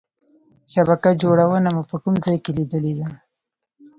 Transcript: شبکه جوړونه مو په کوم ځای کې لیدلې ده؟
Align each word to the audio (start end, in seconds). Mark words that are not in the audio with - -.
شبکه 0.73 1.09
جوړونه 1.21 1.69
مو 1.75 1.83
په 1.89 1.95
کوم 2.03 2.15
ځای 2.25 2.37
کې 2.43 2.51
لیدلې 2.57 2.93
ده؟ 2.99 3.07